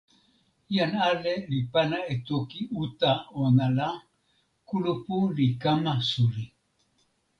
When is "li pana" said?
1.49-1.99